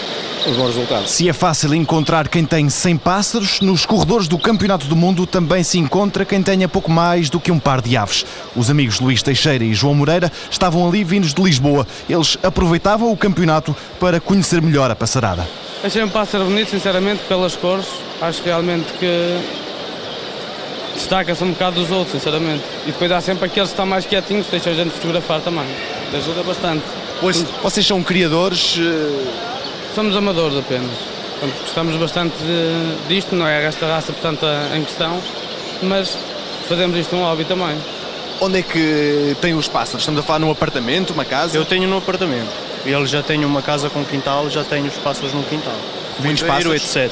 [0.48, 1.12] os bons resultados.
[1.12, 5.64] Se é fácil encontrar quem tem 100 pássaros, nos corredores do Campeonato do Mundo também
[5.64, 8.26] se encontra quem tenha pouco mais do que um par de aves.
[8.56, 11.86] Os amigos Luís Teixeira e João Moreira estavam ali vindos de Lisboa.
[12.10, 15.48] Eles aproveitavam o campeonato para conhecer melhor a passarada.
[15.84, 17.88] Achei um pássaro bonito, sinceramente, pelas cores.
[18.22, 19.40] Acho realmente que
[20.94, 22.64] destaca-se um bocado dos outros, sinceramente.
[22.84, 25.66] E depois há sempre aqueles que estão mais quietinhos, deixam a gente fotografar também.
[26.14, 26.84] Ajuda bastante.
[27.22, 29.49] Pois, vocês são criadores eh,
[30.00, 30.98] somos amadores apenas.
[31.40, 35.22] Portanto, gostamos bastante de, disto, não é esta raça, portanto, em questão,
[35.84, 36.18] mas
[36.70, 37.76] fazemos isto um hobby também.
[38.40, 40.04] Onde é que tem os pássaros?
[40.04, 41.58] Estamos a falar num apartamento, uma casa?
[41.58, 42.50] Eu tenho num apartamento.
[42.86, 45.76] Ele já tem uma casa com quintal, já tenho os pássaros no quintal.
[46.20, 46.96] Muitos pássaros?
[46.96, 47.12] etc.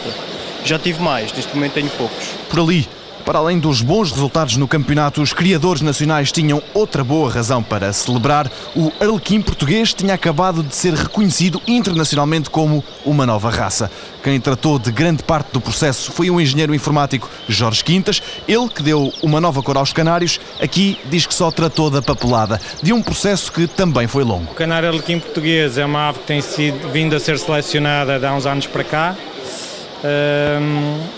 [0.63, 2.25] Já tive mais, neste momento tenho poucos.
[2.49, 2.87] Por ali,
[3.27, 7.91] para além dos bons resultados no campeonato, os criadores nacionais tinham outra boa razão para
[7.91, 8.49] celebrar.
[8.73, 13.91] O Arlequim português tinha acabado de ser reconhecido internacionalmente como uma nova raça.
[14.23, 18.81] Quem tratou de grande parte do processo foi o engenheiro informático Jorge Quintas, ele que
[18.81, 23.01] deu uma nova cor aos canários, aqui diz que só tratou da papelada, de um
[23.01, 24.53] processo que também foi longo.
[24.53, 28.33] O canário Arlequim português é uma ave que tem sido vindo a ser selecionada há
[28.33, 29.17] uns anos para cá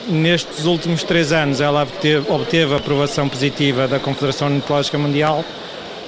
[0.08, 5.44] nestes últimos três anos ela obteve, obteve aprovação positiva da Confederação Ornitológica Mundial,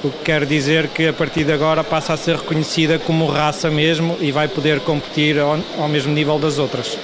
[0.03, 3.69] o que quer dizer que a partir de agora passa a ser reconhecida como raça
[3.69, 6.97] mesmo e vai poder competir ao, ao mesmo nível das outras.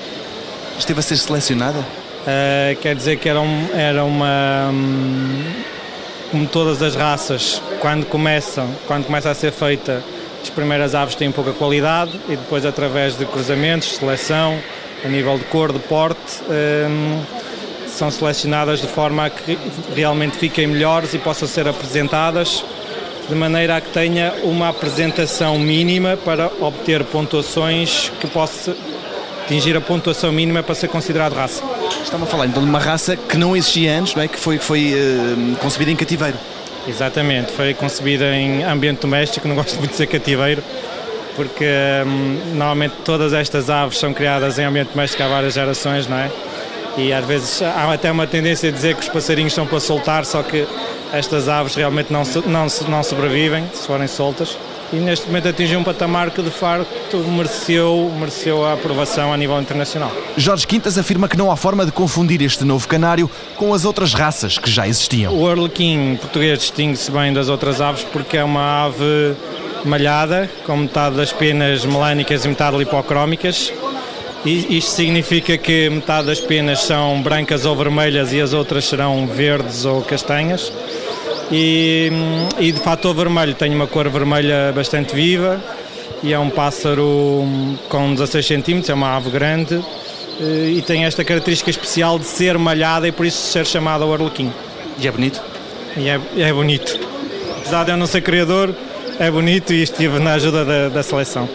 [0.80, 1.80] Esteve a ser selecionada?
[1.80, 4.70] Uh, quer dizer que era, um, era uma.
[4.72, 5.44] Um,
[6.32, 10.04] como todas as raças, quando começam, quando começa a ser feita,
[10.42, 14.60] as primeiras aves têm pouca qualidade e depois, através de cruzamentos, seleção,
[15.04, 17.22] a nível de cor, de porte, um,
[17.88, 19.58] são selecionadas de forma a que
[19.96, 22.64] realmente fiquem melhores e possam ser apresentadas
[23.28, 28.76] de maneira a que tenha uma apresentação mínima para obter pontuações que possa
[29.44, 31.64] atingir a pontuação mínima para ser considerado raça.
[32.04, 34.28] Estamos a falar então de uma raça que não existia antes, não é?
[34.28, 36.38] que foi, foi uh, concebida em cativeiro.
[36.88, 40.64] Exatamente, foi concebida em ambiente doméstico, não gosto muito de dizer cativeiro,
[41.38, 41.66] porque
[42.06, 46.30] hum, normalmente todas estas aves são criadas em ambiente doméstico há várias gerações, não é?
[46.98, 50.26] E às vezes há até uma tendência a dizer que os passarinhos são para soltar,
[50.26, 50.68] só que
[51.14, 54.58] estas aves realmente não, não, não sobrevivem se forem soltas
[54.92, 59.60] e neste momento atingiu um patamar que de facto mereceu, mereceu a aprovação a nível
[59.60, 60.12] internacional.
[60.38, 64.14] Jorge Quintas afirma que não há forma de confundir este novo canário com as outras
[64.14, 65.38] raças que já existiam.
[65.38, 69.36] O Arlequim português distingue-se bem das outras aves porque é uma ave
[69.88, 73.74] malhada, com metade das penas melânicas e metade lipocrómicas.
[74.46, 79.26] E isto significa que metade das penas são brancas ou vermelhas e as outras serão
[79.26, 80.72] verdes ou castanhas
[81.52, 82.12] e,
[82.60, 85.62] e de fato o vermelho tem uma cor vermelha bastante viva
[86.22, 87.46] e é um pássaro
[87.90, 89.82] com 16 centímetros, é uma ave grande
[90.42, 94.14] eh, e tem esta característica especial de ser malhada e por isso ser chamada o
[94.14, 94.52] arlequim.
[95.00, 95.42] E é bonito?
[95.96, 97.00] E é, é bonito.
[97.60, 98.74] Apesar de eu não ser criador,
[99.20, 101.50] é bonito e estive na ajuda da, da seleção.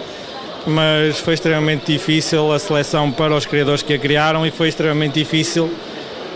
[0.67, 5.15] Mas foi extremamente difícil a seleção para os criadores que a criaram e foi extremamente
[5.15, 5.71] difícil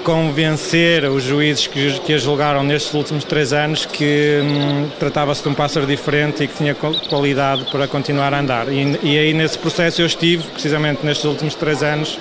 [0.03, 5.49] convencer os juízes que, que a julgaram nestes últimos três anos que hum, tratava-se de
[5.49, 8.69] um pássaro diferente e que tinha qualidade para continuar a andar.
[8.69, 12.19] E, e aí nesse processo eu estive, precisamente nestes últimos três anos,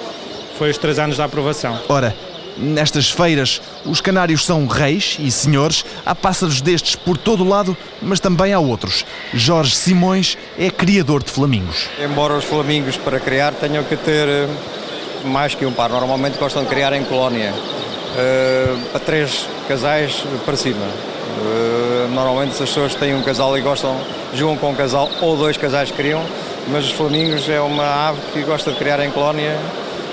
[0.57, 1.79] foi os três anos da aprovação.
[1.87, 2.15] Ora,
[2.57, 5.85] nestas feiras, os canários são reis e senhores.
[6.05, 9.05] Há pássaros destes por todo o lado, mas também há outros.
[9.33, 11.87] Jorge Simões é criador de flamingos.
[12.03, 14.47] Embora os flamingos para criar tenham que ter eh,
[15.25, 20.55] mais que um par, normalmente gostam de criar em colónia uh, para três casais para
[20.55, 20.85] cima.
[20.85, 23.99] Uh, normalmente as pessoas têm um casal e gostam,
[24.33, 26.23] jogam com um casal ou dois casais criam,
[26.69, 29.57] mas os flamingos é uma ave que gosta de criar em colónia,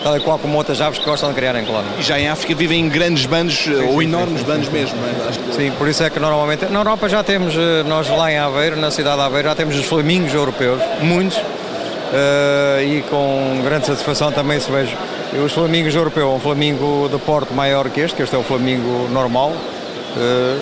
[0.03, 1.91] tal e qual como outras aves que gostam de criar em colónia.
[1.99, 4.97] E já em África vivem em grandes bandos sim, ou sim, enormes sim, bandos mesmo,
[4.99, 5.53] não é?
[5.53, 6.67] Sim, por isso é que normalmente.
[6.67, 9.79] Na Europa já temos, eh, nós lá em Aveiro, na cidade de Aveiro, já temos
[9.79, 14.97] os flamingos europeus, muitos, uh, e com grande satisfação também se vejo
[15.45, 19.09] os flamingos europeus, um flamingo de porte maior que este, que este é o flamingo
[19.11, 19.53] normal.
[20.17, 20.59] Eh,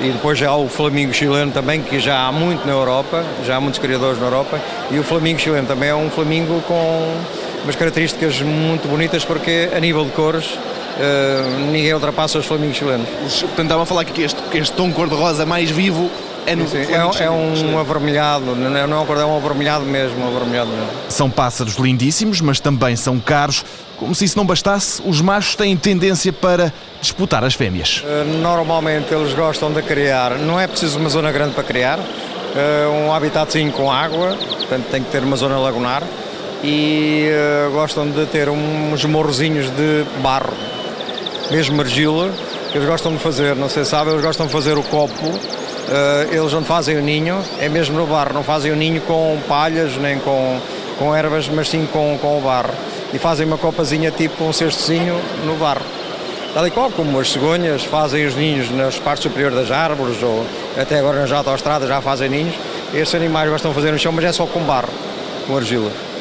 [0.00, 3.56] e depois já há o flamingo chileno também, que já há muito na Europa, já
[3.56, 4.60] há muitos criadores na Europa.
[4.90, 7.14] E o flamingo chileno também é um flamingo com
[7.64, 10.58] umas características muito bonitas, porque a nível de cores
[10.94, 13.08] Uh, ninguém ultrapassa os flamingos chilenos.
[13.08, 16.08] Portanto, estava a falar que este, que este tom cor-de-rosa mais vivo
[16.46, 20.28] é no sim, é, é, um avermelhado, não é um é um avermelhado mesmo, um
[20.28, 20.88] avermelhado mesmo.
[21.08, 23.64] São pássaros lindíssimos, mas também são caros.
[23.96, 28.04] Como se isso não bastasse, os machos têm tendência para disputar as fêmeas.
[28.04, 32.02] Uh, normalmente eles gostam de criar, não é preciso uma zona grande para criar, uh,
[33.04, 36.04] um habitatzinho com água, portanto tem que ter uma zona lagunar
[36.64, 40.52] e uh, gostam de ter uns morrozinhos de barro,
[41.50, 42.32] mesmo argila,
[42.74, 45.30] eles gostam de fazer, não sei se sabe, eles gostam de fazer o copo
[45.84, 49.38] Uh, eles onde fazem o ninho é mesmo no barro, não fazem o ninho com
[49.46, 50.58] palhas nem com,
[50.98, 52.70] com ervas, mas sim com, com o barro.
[53.12, 55.82] E fazem uma copazinha tipo um cestozinho no barro.
[56.54, 60.46] Tal e qual como as cegonhas fazem os ninhos nas partes superiores das árvores ou
[60.80, 62.54] até agora nas autoestradas já fazem ninhos,
[62.94, 64.88] estes animais gostam de fazer no chão, mas é só com barro,
[65.46, 66.13] com argila.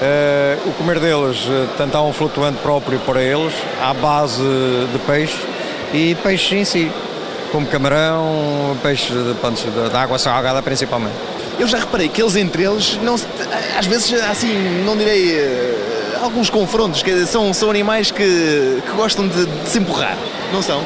[0.00, 4.98] Uh, o comer deles, uh, tanto há um flutuante próprio para eles, à base de
[5.06, 5.36] peixe
[5.92, 6.90] e peixe em si
[7.52, 11.14] como camarão, peixe de, de, de água salgada principalmente.
[11.58, 13.16] Eu já reparei que eles entre eles, não,
[13.78, 19.28] às vezes, assim, não direi, uh, alguns confrontos, que são, são animais que, que gostam
[19.28, 20.16] de, de se empurrar,
[20.50, 20.80] não são?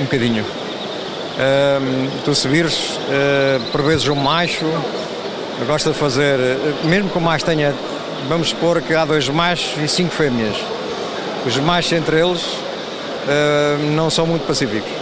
[0.00, 0.42] Um bocadinho.
[0.42, 4.66] Uh, tu se vires, uh, por vezes um macho
[5.66, 6.38] gosta de fazer,
[6.84, 7.74] mesmo que o macho tenha,
[8.28, 10.56] vamos supor que há dois machos e cinco fêmeas.
[11.46, 12.44] Os machos entre eles
[13.94, 15.00] não são muito pacíficos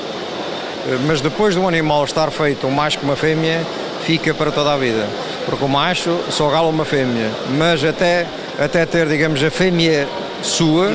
[1.06, 3.60] mas depois de um animal estar feito um macho com uma fêmea,
[4.04, 5.06] fica para toda a vida.
[5.44, 8.26] Porque o macho só gala uma fêmea, mas até,
[8.58, 10.08] até ter, digamos, a fêmea
[10.42, 10.92] sua,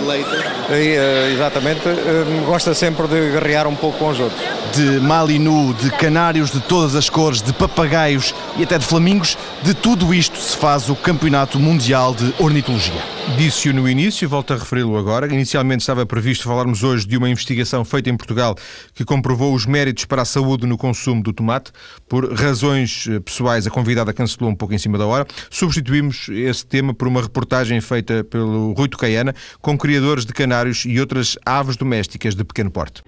[0.70, 4.42] e, eh, exatamente, eh, gosta sempre de guerrear um pouco com os outros.
[4.76, 9.76] De malinu, de canários de todas as cores, de papagaios e até de flamingos, de
[9.76, 13.02] tudo isto se faz o Campeonato Mundial de Ornitologia.
[13.38, 15.32] Disse-o no início, volto a referi-lo agora.
[15.32, 18.56] Inicialmente estava previsto falarmos hoje de uma investigação feita em Portugal
[18.96, 21.72] que comprovou os méritos para a saúde no consumo do tomate.
[22.10, 25.28] Por razões eh, pessoais, a convidada cancelou um pouco em cima da hora.
[25.52, 31.00] Substituímos esse tema por uma reportagem feita pelo Rui Tocaiana com criadores de canários e
[31.00, 33.04] outras aves domésticas de pequeno porte.